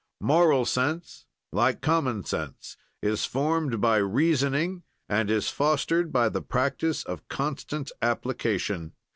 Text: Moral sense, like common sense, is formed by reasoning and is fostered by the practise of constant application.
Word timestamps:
Moral 0.23 0.65
sense, 0.65 1.27
like 1.51 1.79
common 1.79 2.23
sense, 2.23 2.75
is 3.03 3.25
formed 3.25 3.79
by 3.79 3.97
reasoning 3.97 4.81
and 5.07 5.29
is 5.29 5.49
fostered 5.49 6.11
by 6.11 6.27
the 6.27 6.41
practise 6.41 7.03
of 7.03 7.27
constant 7.27 7.91
application. 8.01 8.93